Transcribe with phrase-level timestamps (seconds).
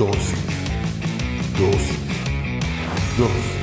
[0.00, 0.34] Dosis.
[1.58, 1.98] Dosis.
[3.18, 3.60] Dosis.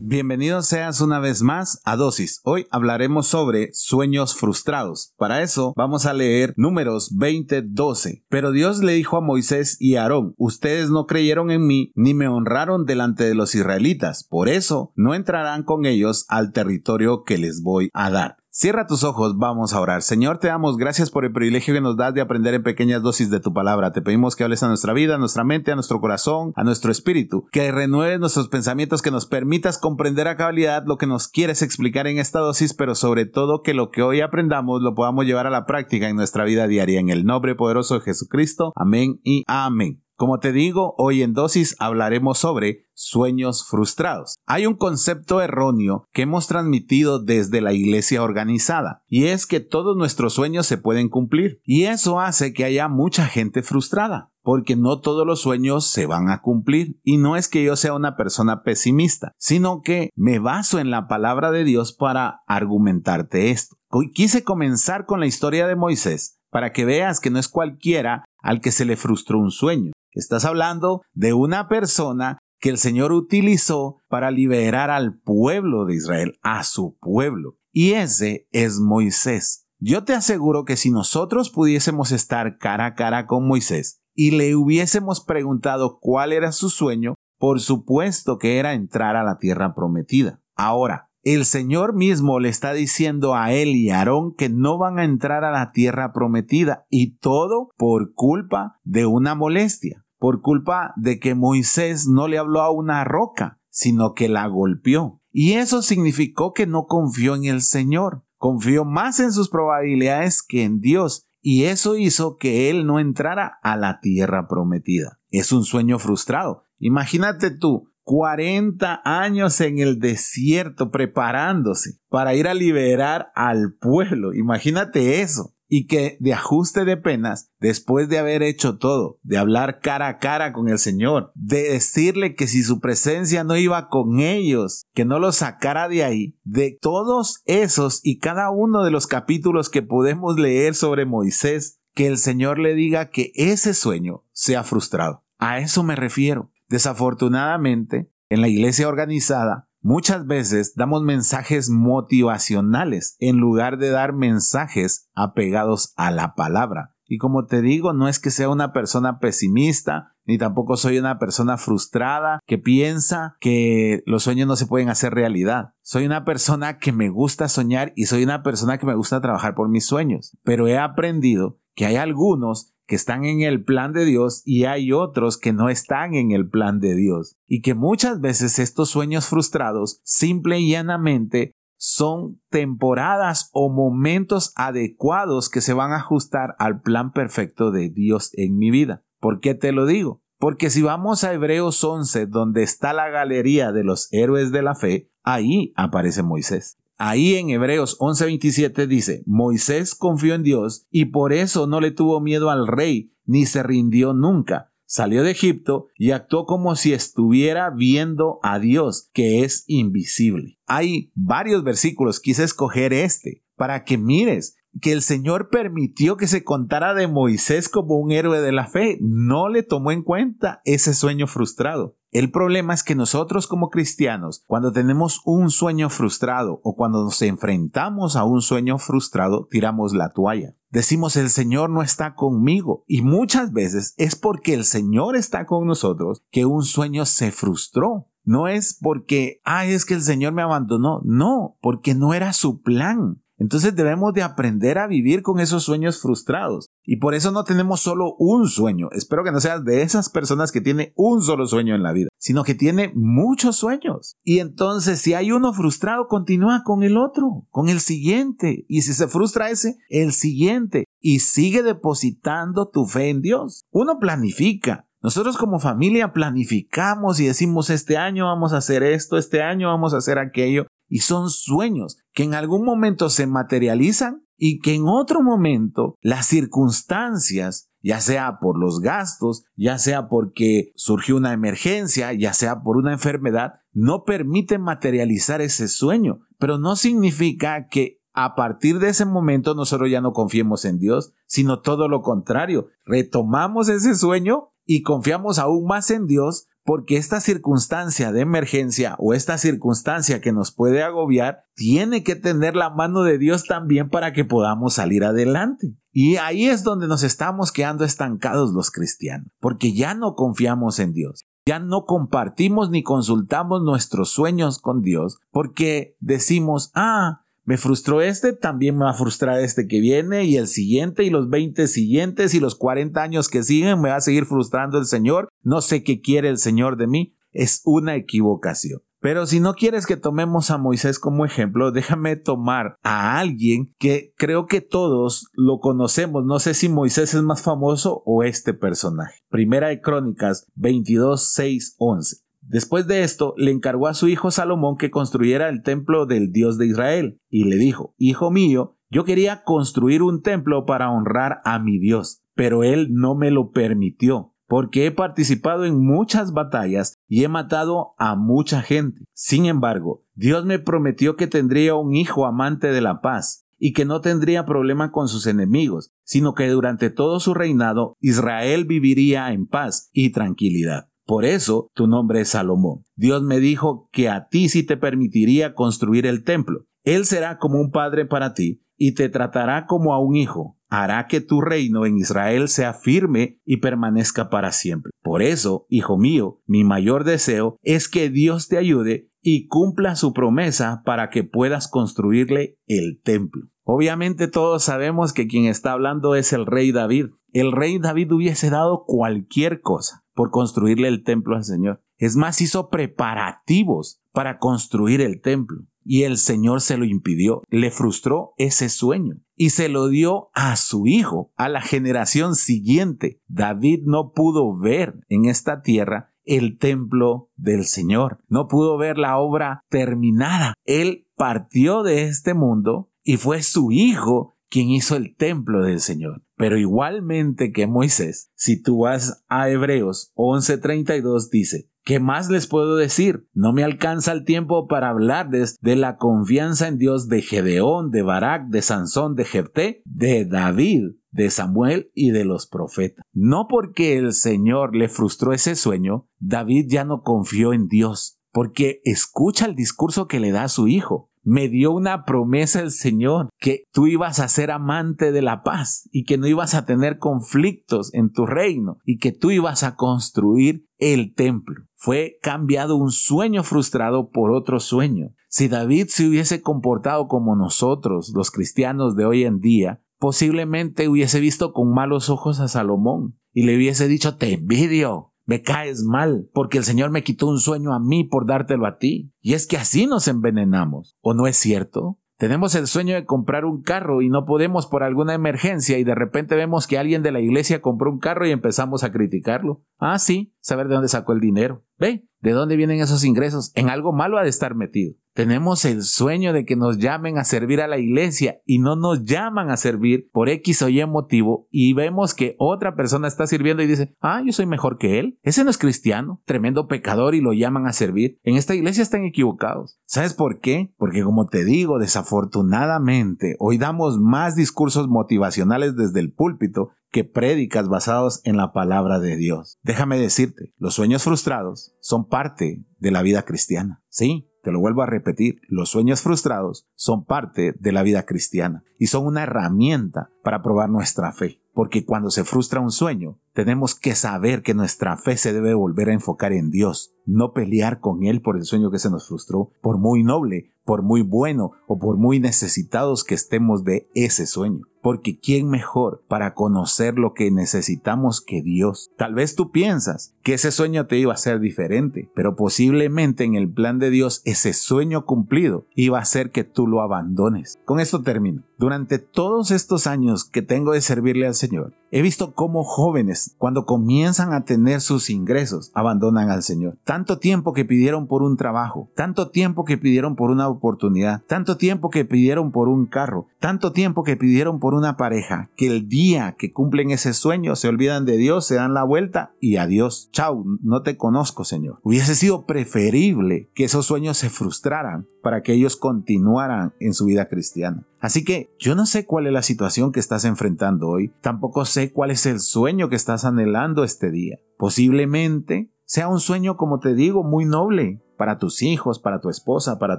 [0.00, 2.40] Bienvenidos seas una vez más a Dosis.
[2.42, 5.14] Hoy hablaremos sobre sueños frustrados.
[5.16, 8.24] Para eso vamos a leer números 20:12.
[8.28, 12.14] Pero Dios le dijo a Moisés y a Aarón, ustedes no creyeron en mí ni
[12.14, 14.24] me honraron delante de los israelitas.
[14.28, 18.43] Por eso no entrarán con ellos al territorio que les voy a dar.
[18.56, 20.02] Cierra tus ojos, vamos a orar.
[20.02, 23.28] Señor, te damos gracias por el privilegio que nos das de aprender en pequeñas dosis
[23.28, 23.90] de tu palabra.
[23.90, 26.92] Te pedimos que hables a nuestra vida, a nuestra mente, a nuestro corazón, a nuestro
[26.92, 31.62] espíritu, que renueves nuestros pensamientos, que nos permitas comprender a cabalidad lo que nos quieres
[31.62, 35.48] explicar en esta dosis, pero sobre todo que lo que hoy aprendamos lo podamos llevar
[35.48, 37.00] a la práctica en nuestra vida diaria.
[37.00, 38.72] En el nombre poderoso de Jesucristo.
[38.76, 40.03] Amén y amén.
[40.16, 44.36] Como te digo, hoy en dosis hablaremos sobre sueños frustrados.
[44.46, 49.96] Hay un concepto erróneo que hemos transmitido desde la iglesia organizada, y es que todos
[49.96, 55.00] nuestros sueños se pueden cumplir, y eso hace que haya mucha gente frustrada porque no
[55.00, 57.00] todos los sueños se van a cumplir.
[57.02, 61.08] Y no es que yo sea una persona pesimista, sino que me baso en la
[61.08, 63.76] palabra de Dios para argumentarte esto.
[63.88, 68.26] Hoy quise comenzar con la historia de Moisés para que veas que no es cualquiera
[68.42, 69.92] al que se le frustró un sueño.
[70.14, 76.38] Estás hablando de una persona que el Señor utilizó para liberar al pueblo de Israel,
[76.40, 77.58] a su pueblo.
[77.72, 79.66] Y ese es Moisés.
[79.80, 84.54] Yo te aseguro que si nosotros pudiésemos estar cara a cara con Moisés y le
[84.54, 90.40] hubiésemos preguntado cuál era su sueño, por supuesto que era entrar a la tierra prometida.
[90.54, 95.00] Ahora, el Señor mismo le está diciendo a él y a Aarón que no van
[95.00, 100.94] a entrar a la tierra prometida y todo por culpa de una molestia por culpa
[100.96, 105.20] de que Moisés no le habló a una roca, sino que la golpeó.
[105.30, 110.64] Y eso significó que no confió en el Señor, confió más en sus probabilidades que
[110.64, 115.20] en Dios, y eso hizo que él no entrara a la tierra prometida.
[115.28, 116.64] Es un sueño frustrado.
[116.78, 124.32] Imagínate tú, 40 años en el desierto preparándose para ir a liberar al pueblo.
[124.32, 129.80] Imagínate eso y que de ajuste de penas, después de haber hecho todo, de hablar
[129.80, 134.20] cara a cara con el Señor, de decirle que si su presencia no iba con
[134.20, 139.08] ellos, que no los sacara de ahí, de todos esos y cada uno de los
[139.08, 144.62] capítulos que podemos leer sobre Moisés, que el Señor le diga que ese sueño sea
[144.62, 145.24] frustrado.
[145.38, 146.52] A eso me refiero.
[146.68, 155.10] Desafortunadamente, en la iglesia organizada, Muchas veces damos mensajes motivacionales en lugar de dar mensajes
[155.14, 156.96] apegados a la palabra.
[157.06, 161.18] Y como te digo, no es que sea una persona pesimista, ni tampoco soy una
[161.18, 165.74] persona frustrada que piensa que los sueños no se pueden hacer realidad.
[165.82, 169.54] Soy una persona que me gusta soñar y soy una persona que me gusta trabajar
[169.54, 170.34] por mis sueños.
[170.44, 174.92] Pero he aprendido que hay algunos que están en el plan de Dios y hay
[174.92, 177.36] otros que no están en el plan de Dios.
[177.46, 185.50] Y que muchas veces estos sueños frustrados simple y llanamente son temporadas o momentos adecuados
[185.50, 189.04] que se van a ajustar al plan perfecto de Dios en mi vida.
[189.20, 190.22] ¿Por qué te lo digo?
[190.38, 194.74] Porque si vamos a Hebreos 11, donde está la galería de los héroes de la
[194.74, 196.78] fe, ahí aparece Moisés.
[196.96, 202.20] Ahí en Hebreos 11:27 dice, Moisés confió en Dios y por eso no le tuvo
[202.20, 204.70] miedo al rey, ni se rindió nunca.
[204.86, 210.58] Salió de Egipto y actuó como si estuviera viendo a Dios, que es invisible.
[210.66, 216.44] Hay varios versículos, quise escoger este, para que mires que el Señor permitió que se
[216.44, 218.98] contara de Moisés como un héroe de la fe.
[219.00, 221.96] No le tomó en cuenta ese sueño frustrado.
[222.14, 227.20] El problema es que nosotros como cristianos, cuando tenemos un sueño frustrado o cuando nos
[227.22, 230.54] enfrentamos a un sueño frustrado, tiramos la toalla.
[230.70, 235.66] Decimos el Señor no está conmigo y muchas veces es porque el Señor está con
[235.66, 238.06] nosotros que un sueño se frustró.
[238.22, 241.00] No es porque, ay, es que el Señor me abandonó.
[241.04, 243.23] No, porque no era su plan.
[243.44, 246.70] Entonces debemos de aprender a vivir con esos sueños frustrados.
[246.82, 248.88] Y por eso no tenemos solo un sueño.
[248.92, 252.08] Espero que no seas de esas personas que tiene un solo sueño en la vida,
[252.18, 254.16] sino que tiene muchos sueños.
[254.22, 258.64] Y entonces si hay uno frustrado, continúa con el otro, con el siguiente.
[258.66, 260.84] Y si se frustra ese, el siguiente.
[260.98, 263.64] Y sigue depositando tu fe en Dios.
[263.70, 269.42] Uno planifica, nosotros como familia planificamos y decimos este año vamos a hacer esto, este
[269.42, 274.60] año vamos a hacer aquello, y son sueños que en algún momento se materializan y
[274.60, 281.16] que en otro momento las circunstancias, ya sea por los gastos, ya sea porque surgió
[281.16, 286.20] una emergencia, ya sea por una enfermedad, no permiten materializar ese sueño.
[286.38, 291.12] Pero no significa que a partir de ese momento nosotros ya no confiemos en Dios,
[291.26, 292.68] sino todo lo contrario.
[292.84, 299.12] Retomamos ese sueño y confiamos aún más en Dios porque esta circunstancia de emergencia o
[299.12, 304.12] esta circunstancia que nos puede agobiar tiene que tener la mano de Dios también para
[304.12, 305.76] que podamos salir adelante.
[305.92, 310.92] Y ahí es donde nos estamos quedando estancados los cristianos, porque ya no confiamos en
[310.92, 311.24] Dios.
[311.46, 318.32] Ya no compartimos ni consultamos nuestros sueños con Dios porque decimos, ah, me frustró este,
[318.32, 322.34] también me va a frustrar este que viene y el siguiente y los 20 siguientes
[322.34, 325.28] y los 40 años que siguen me va a seguir frustrando el Señor.
[325.42, 327.16] No sé qué quiere el Señor de mí.
[327.32, 328.80] Es una equivocación.
[329.04, 334.14] Pero si no quieres que tomemos a Moisés como ejemplo, déjame tomar a alguien que
[334.16, 336.24] creo que todos lo conocemos.
[336.24, 339.16] No sé si Moisés es más famoso o este personaje.
[339.28, 342.23] Primera de Crónicas 22, 6, 11.
[342.46, 346.58] Después de esto, le encargó a su hijo Salomón que construyera el templo del Dios
[346.58, 351.58] de Israel, y le dijo, Hijo mío, yo quería construir un templo para honrar a
[351.58, 357.24] mi Dios, pero él no me lo permitió, porque he participado en muchas batallas y
[357.24, 359.04] he matado a mucha gente.
[359.12, 363.84] Sin embargo, Dios me prometió que tendría un hijo amante de la paz, y que
[363.84, 369.46] no tendría problema con sus enemigos, sino que durante todo su reinado Israel viviría en
[369.46, 370.90] paz y tranquilidad.
[371.06, 372.84] Por eso tu nombre es Salomón.
[372.96, 376.64] Dios me dijo que a ti sí te permitiría construir el templo.
[376.82, 380.58] Él será como un padre para ti y te tratará como a un hijo.
[380.68, 384.92] Hará que tu reino en Israel sea firme y permanezca para siempre.
[385.02, 390.12] Por eso, hijo mío, mi mayor deseo es que Dios te ayude y cumpla su
[390.12, 393.44] promesa para que puedas construirle el templo.
[393.62, 397.06] Obviamente todos sabemos que quien está hablando es el rey David.
[397.32, 401.82] El rey David hubiese dado cualquier cosa por construirle el templo al Señor.
[401.98, 405.66] Es más, hizo preparativos para construir el templo.
[405.84, 410.56] Y el Señor se lo impidió, le frustró ese sueño y se lo dio a
[410.56, 413.20] su hijo, a la generación siguiente.
[413.28, 419.18] David no pudo ver en esta tierra el templo del Señor, no pudo ver la
[419.18, 420.54] obra terminada.
[420.64, 426.23] Él partió de este mundo y fue su hijo quien hizo el templo del Señor.
[426.36, 432.76] Pero igualmente que Moisés, si tú vas a Hebreos 11:32 dice, ¿Qué más les puedo
[432.76, 433.28] decir?
[433.34, 438.00] No me alcanza el tiempo para hablarles de la confianza en Dios de Gedeón, de
[438.00, 443.04] Barak, de Sansón, de Jefté, de David, de Samuel y de los profetas.
[443.12, 448.80] No porque el Señor le frustró ese sueño, David ya no confió en Dios, porque
[448.84, 453.30] escucha el discurso que le da a su hijo me dio una promesa el Señor,
[453.38, 456.98] que tú ibas a ser amante de la paz y que no ibas a tener
[456.98, 461.64] conflictos en tu reino y que tú ibas a construir el templo.
[461.74, 465.14] Fue cambiado un sueño frustrado por otro sueño.
[465.28, 471.20] Si David se hubiese comportado como nosotros, los cristianos de hoy en día, posiblemente hubiese
[471.20, 476.28] visto con malos ojos a Salomón y le hubiese dicho, te envidio, me caes mal,
[476.32, 479.12] porque el Señor me quitó un sueño a mí por dártelo a ti.
[479.20, 480.96] Y es que así nos envenenamos.
[481.00, 481.98] ¿O no es cierto?
[482.16, 485.96] Tenemos el sueño de comprar un carro y no podemos por alguna emergencia y de
[485.96, 489.64] repente vemos que alguien de la iglesia compró un carro y empezamos a criticarlo.
[489.78, 491.64] Ah, sí, saber de dónde sacó el dinero.
[491.76, 493.50] Ve, ¿de dónde vienen esos ingresos?
[493.56, 494.94] En algo malo ha de estar metido.
[495.14, 499.04] Tenemos el sueño de que nos llamen a servir a la iglesia y no nos
[499.04, 503.62] llaman a servir por X o Y motivo y vemos que otra persona está sirviendo
[503.62, 505.20] y dice, ah, yo soy mejor que él.
[505.22, 508.18] Ese no es cristiano, tremendo pecador y lo llaman a servir.
[508.24, 509.78] En esta iglesia están equivocados.
[509.86, 510.74] ¿Sabes por qué?
[510.78, 517.68] Porque como te digo, desafortunadamente, hoy damos más discursos motivacionales desde el púlpito que prédicas
[517.68, 519.58] basados en la palabra de Dios.
[519.62, 523.82] Déjame decirte, los sueños frustrados son parte de la vida cristiana.
[523.88, 528.62] Sí, te lo vuelvo a repetir, los sueños frustrados son parte de la vida cristiana
[528.78, 531.40] y son una herramienta para probar nuestra fe.
[531.54, 535.88] Porque cuando se frustra un sueño, tenemos que saber que nuestra fe se debe volver
[535.88, 539.50] a enfocar en Dios, no pelear con Él por el sueño que se nos frustró,
[539.62, 544.66] por muy noble, por muy bueno o por muy necesitados que estemos de ese sueño
[544.84, 548.90] porque ¿quién mejor para conocer lo que necesitamos que Dios?
[548.98, 553.34] Tal vez tú piensas que ese sueño te iba a ser diferente, pero posiblemente en
[553.34, 557.58] el plan de Dios ese sueño cumplido iba a ser que tú lo abandones.
[557.64, 558.42] Con esto termino.
[558.56, 563.66] Durante todos estos años que tengo de servirle al Señor, he visto cómo jóvenes, cuando
[563.66, 566.76] comienzan a tener sus ingresos, abandonan al Señor.
[566.84, 571.56] Tanto tiempo que pidieron por un trabajo, tanto tiempo que pidieron por una oportunidad, tanto
[571.56, 575.86] tiempo que pidieron por un carro, tanto tiempo que pidieron por una pareja que el
[575.86, 580.08] día que cumplen ese sueño se olvidan de Dios, se dan la vuelta y adiós.
[580.12, 581.78] Chau, no te conozco, Señor.
[581.82, 587.28] Hubiese sido preferible que esos sueños se frustraran para que ellos continuaran en su vida
[587.28, 587.86] cristiana.
[588.00, 591.92] Así que yo no sé cuál es la situación que estás enfrentando hoy, tampoco sé
[591.92, 594.38] cuál es el sueño que estás anhelando este día.
[594.56, 599.78] Posiblemente sea un sueño, como te digo, muy noble, para tus hijos, para tu esposa,
[599.78, 599.98] para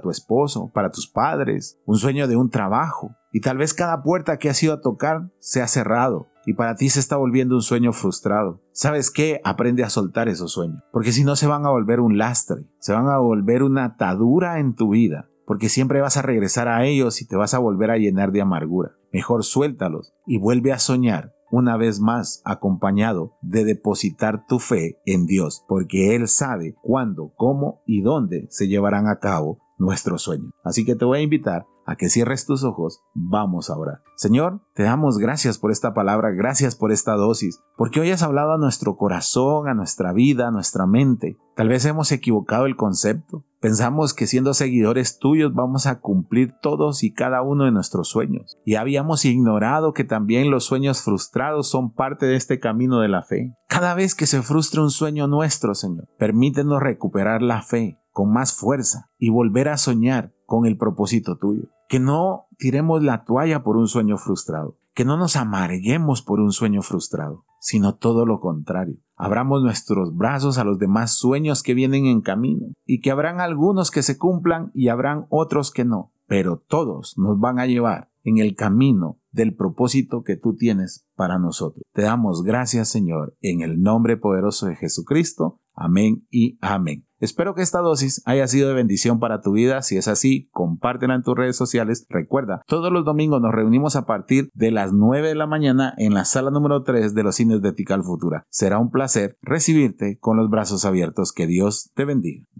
[0.00, 3.16] tu esposo, para tus padres, un sueño de un trabajo.
[3.32, 6.76] Y tal vez cada puerta que has ido a tocar se ha cerrado y para
[6.76, 8.62] ti se está volviendo un sueño frustrado.
[8.72, 9.40] ¿Sabes qué?
[9.44, 12.92] Aprende a soltar esos sueños, porque si no se van a volver un lastre, se
[12.92, 17.20] van a volver una atadura en tu vida, porque siempre vas a regresar a ellos
[17.20, 18.92] y te vas a volver a llenar de amargura.
[19.12, 25.26] Mejor suéltalos y vuelve a soñar una vez más acompañado de depositar tu fe en
[25.26, 30.50] Dios, porque Él sabe cuándo, cómo y dónde se llevarán a cabo nuestros sueños.
[30.64, 34.02] Así que te voy a invitar a que cierres tus ojos, vamos a orar.
[34.16, 38.52] Señor, te damos gracias por esta palabra, gracias por esta dosis, porque hoy has hablado
[38.52, 41.38] a nuestro corazón, a nuestra vida, a nuestra mente.
[41.54, 43.44] Tal vez hemos equivocado el concepto.
[43.66, 48.56] Pensamos que siendo seguidores tuyos vamos a cumplir todos y cada uno de nuestros sueños.
[48.64, 53.24] Y habíamos ignorado que también los sueños frustrados son parte de este camino de la
[53.24, 53.56] fe.
[53.66, 58.52] Cada vez que se frustre un sueño nuestro, Señor, permítenos recuperar la fe con más
[58.52, 61.64] fuerza y volver a soñar con el propósito tuyo.
[61.88, 66.52] Que no tiremos la toalla por un sueño frustrado, que no nos amarguemos por un
[66.52, 69.00] sueño frustrado, sino todo lo contrario.
[69.16, 73.90] Abramos nuestros brazos a los demás sueños que vienen en camino, y que habrán algunos
[73.90, 78.38] que se cumplan y habrán otros que no, pero todos nos van a llevar en
[78.38, 81.82] el camino del propósito que tú tienes para nosotros.
[81.92, 85.60] Te damos gracias, Señor, en el nombre poderoso de Jesucristo.
[85.74, 87.05] Amén y amén.
[87.18, 89.82] Espero que esta dosis haya sido de bendición para tu vida.
[89.82, 92.06] Si es así, compártela en tus redes sociales.
[92.08, 96.14] Recuerda, todos los domingos nos reunimos a partir de las 9 de la mañana en
[96.14, 98.44] la sala número 3 de los cines de Tical Futura.
[98.50, 101.32] Será un placer recibirte con los brazos abiertos.
[101.32, 102.46] Que Dios te bendiga.